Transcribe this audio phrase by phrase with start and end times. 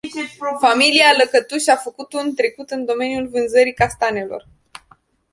[0.59, 4.47] Familia Lăcătuș și-a făcut un trecut în domeniul vânzării castanelor.